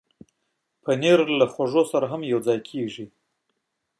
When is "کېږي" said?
2.69-3.05